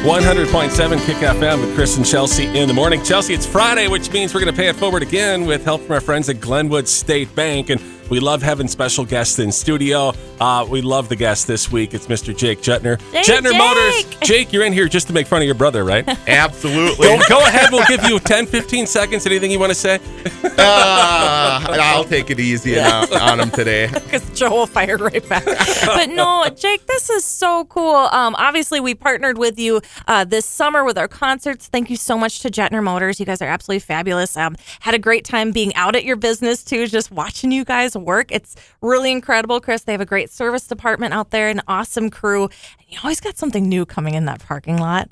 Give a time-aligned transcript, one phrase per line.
[0.00, 3.02] 100.7 Kick FM with Chris and Chelsea in the morning.
[3.04, 5.92] Chelsea, it's Friday, which means we're going to pay it forward again with help from
[5.92, 7.68] our friends at Glenwood State Bank.
[7.68, 7.78] And
[8.10, 10.12] we love having special guests in studio.
[10.40, 11.94] Uh, we love the guest this week.
[11.94, 12.36] It's Mr.
[12.36, 13.00] Jake Juettner.
[13.12, 13.58] Hey, Juettner Jake!
[13.58, 14.28] Motors.
[14.28, 16.06] Jake, you're in here just to make fun of your brother, right?
[16.28, 17.06] Absolutely.
[17.06, 17.70] go, go ahead.
[17.70, 19.26] We'll give you 10, 15 seconds.
[19.26, 20.00] Anything you want to say?
[20.44, 23.86] Uh, I'll take it easy on, on him today.
[23.92, 25.44] because Joe will fire right back.
[25.84, 27.94] but no, Jake, this is so cool.
[27.94, 31.68] Um, obviously, we partnered with you uh, this summer with our concerts.
[31.68, 33.20] Thank you so much to Juettner Motors.
[33.20, 34.36] You guys are absolutely fabulous.
[34.36, 37.94] Um, had a great time being out at your business too, just watching you guys
[38.04, 38.32] work.
[38.32, 39.82] It's really incredible, Chris.
[39.82, 43.36] They have a great service department out there, an awesome crew, and you always got
[43.36, 45.10] something new coming in that parking lot.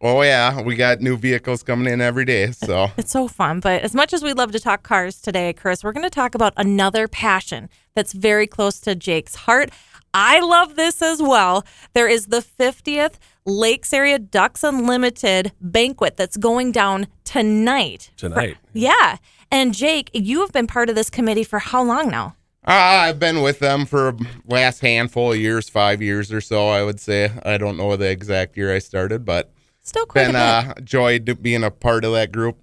[0.00, 2.50] Oh yeah, we got new vehicles coming in every day.
[2.50, 3.60] So It's so fun.
[3.60, 6.34] But as much as we love to talk cars today, Chris, we're going to talk
[6.34, 9.70] about another passion that's very close to Jake's heart.
[10.12, 11.64] I love this as well.
[11.94, 13.14] There is the 50th
[13.46, 18.10] Lakes Area Ducks Unlimited banquet that's going down tonight.
[18.16, 18.56] Tonight.
[18.72, 19.16] Yeah.
[19.50, 22.34] And Jake, you have been part of this committee for how long now?
[22.66, 24.16] uh, I've been with them for
[24.48, 26.68] last handful of years, five years or so.
[26.68, 27.30] I would say.
[27.44, 30.78] I don't know the exact year I started, but Still quite been a bit.
[30.78, 32.58] uh, joy to being a part of that group.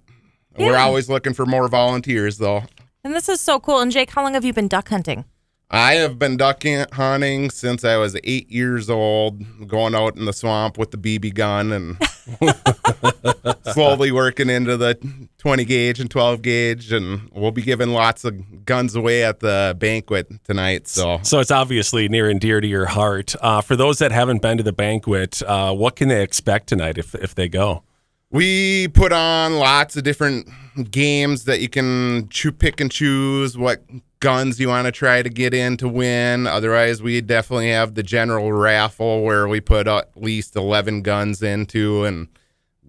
[0.58, 2.64] We're always looking for more volunteers, though.
[3.02, 3.80] and this is so cool.
[3.80, 5.24] And Jake, how long have you been duck hunting?
[5.70, 6.62] I have been duck
[6.92, 11.34] hunting since I was eight years old, going out in the swamp with the BB
[11.34, 11.96] gun and
[13.72, 14.96] slowly working into the
[15.38, 16.92] 20 gauge and 12 gauge.
[16.92, 20.86] And we'll be giving lots of guns away at the banquet tonight.
[20.86, 23.34] So So it's obviously near and dear to your heart.
[23.40, 26.98] Uh, for those that haven't been to the banquet, uh, what can they expect tonight
[26.98, 27.82] if, if they go?
[28.34, 30.48] We put on lots of different
[30.90, 33.82] games that you can choo- pick and choose what
[34.18, 36.48] guns you want to try to get in to win.
[36.48, 42.04] Otherwise, we definitely have the general raffle where we put at least 11 guns into
[42.04, 42.26] and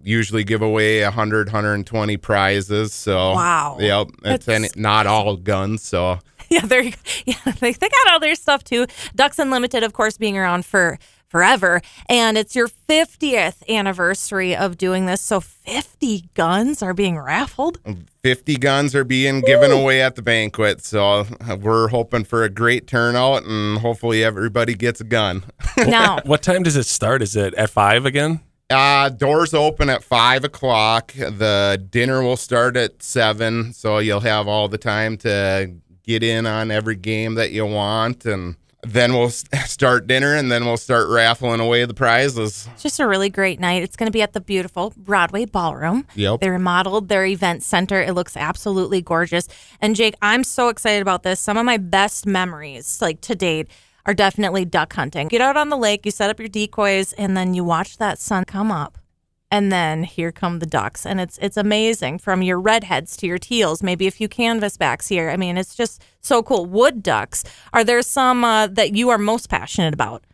[0.02, 2.92] usually give away 100, 120 prizes.
[2.92, 3.76] So, Wow.
[3.78, 4.08] Yep.
[4.24, 5.82] It's any, not all guns.
[5.82, 6.18] So,
[6.48, 6.82] Yeah, there.
[7.24, 8.86] Yeah, they, they got all their stuff too.
[9.14, 10.98] Ducks Unlimited, of course, being around for
[11.28, 15.20] forever, and it's your 50th anniversary of doing this.
[15.20, 17.78] So 50 guns are being raffled.
[18.22, 20.84] 50 guns are being given away at the banquet.
[20.84, 21.26] So,
[21.60, 25.44] we're hoping for a great turnout and hopefully everybody gets a gun.
[25.76, 27.22] Now, What time does it start?
[27.22, 28.40] Is it at five again?
[28.68, 31.12] Uh, doors open at five o'clock.
[31.12, 35.72] The dinner will start at seven, so you'll have all the time to
[36.02, 38.56] get in on every game that you want, and
[38.92, 39.30] then we'll
[39.66, 42.68] start dinner, and then we'll start raffling away the prizes.
[42.72, 43.82] it's just a really great night.
[43.82, 46.06] It's going to be at the beautiful Broadway Ballroom.
[46.14, 46.40] Yep.
[46.40, 48.00] They remodeled their event center.
[48.00, 49.48] It looks absolutely gorgeous.
[49.80, 51.40] And Jake, I'm so excited about this.
[51.40, 53.68] Some of my best memories, like to date,
[54.06, 55.28] are definitely duck hunting.
[55.28, 58.18] Get out on the lake, you set up your decoys, and then you watch that
[58.18, 58.98] sun come up.
[59.56, 61.06] And then here come the ducks.
[61.06, 65.30] And it's it's amazing from your redheads to your teals, maybe a few canvasbacks here.
[65.30, 66.66] I mean, it's just so cool.
[66.66, 67.42] Wood ducks.
[67.72, 70.24] Are there some uh, that you are most passionate about?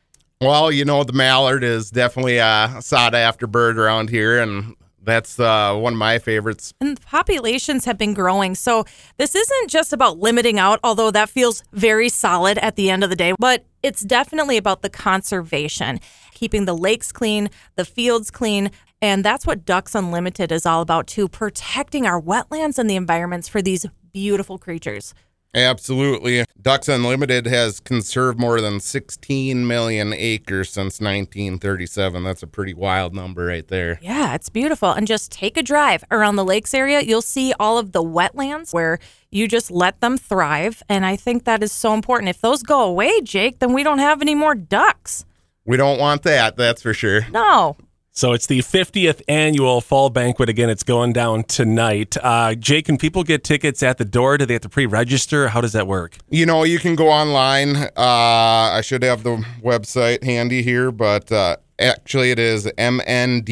[0.40, 4.74] Well, you know the mallard is definitely a sought after bird around here, and
[5.04, 6.72] that's uh, one of my favorites.
[6.80, 8.54] and populations have been growing.
[8.54, 8.84] So
[9.16, 13.10] this isn't just about limiting out, although that feels very solid at the end of
[13.10, 16.00] the day, but it's definitely about the conservation,
[16.34, 18.70] keeping the lakes clean, the fields clean.
[19.00, 23.48] And that's what Ducks Unlimited is all about, too, protecting our wetlands and the environments
[23.48, 25.14] for these beautiful creatures.
[25.54, 26.44] Absolutely.
[26.60, 32.22] Ducks Unlimited has conserved more than 16 million acres since 1937.
[32.24, 33.98] That's a pretty wild number right there.
[34.00, 34.90] Yeah, it's beautiful.
[34.90, 37.02] And just take a drive around the lakes area.
[37.02, 38.98] You'll see all of the wetlands where
[39.30, 40.82] you just let them thrive.
[40.88, 42.30] And I think that is so important.
[42.30, 45.26] If those go away, Jake, then we don't have any more ducks.
[45.64, 47.26] We don't want that, that's for sure.
[47.30, 47.76] No.
[48.14, 50.50] So it's the 50th annual fall banquet.
[50.50, 52.14] Again, it's going down tonight.
[52.22, 54.36] Uh, Jake, can people get tickets at the door?
[54.36, 55.48] Do they have to pre-register?
[55.48, 56.18] How does that work?
[56.28, 57.74] You know, you can go online.
[57.74, 63.50] Uh, I should have the website handy here, but uh, actually it is mndu.org.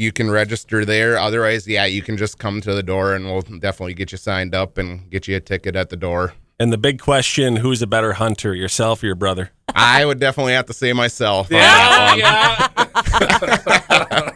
[0.00, 1.18] You can register there.
[1.18, 4.54] Otherwise, yeah, you can just come to the door and we'll definitely get you signed
[4.54, 6.34] up and get you a ticket at the door.
[6.60, 9.50] And the big question: Who's a better hunter, yourself or your brother?
[9.74, 11.46] I would definitely have to say myself.
[11.46, 14.28] on that one.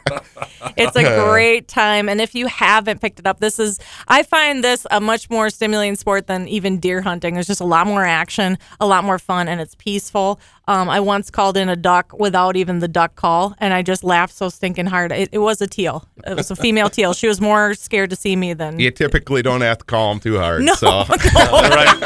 [0.77, 2.09] It's a great time.
[2.09, 3.79] And if you haven't picked it up, this is,
[4.09, 7.35] I find this a much more stimulating sport than even deer hunting.
[7.35, 10.41] There's just a lot more action, a lot more fun, and it's peaceful.
[10.69, 14.03] Um, I once called in a duck without even the duck call, and I just
[14.03, 15.13] laughed so stinking hard.
[15.13, 16.09] It, it was a teal.
[16.27, 17.13] It was a female teal.
[17.15, 18.81] She was more scared to see me than.
[18.81, 20.65] You typically don't have to call them too hard.
[20.65, 20.75] No.
[20.75, 20.89] So.
[20.89, 21.97] All right.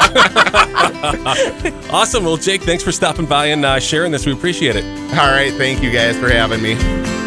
[1.89, 2.23] awesome.
[2.23, 4.27] Well, Jake, thanks for stopping by and uh, sharing this.
[4.27, 4.85] We appreciate it.
[5.17, 5.51] All right.
[5.53, 7.20] Thank you guys for having me.